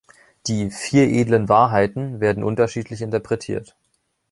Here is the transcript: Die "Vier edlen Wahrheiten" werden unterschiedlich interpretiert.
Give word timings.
Die 0.47 0.71
"Vier 0.71 1.07
edlen 1.09 1.47
Wahrheiten" 1.47 2.19
werden 2.19 2.43
unterschiedlich 2.43 3.03
interpretiert. 3.03 3.75